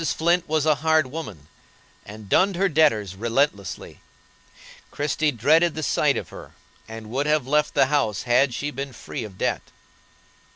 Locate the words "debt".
9.37-9.61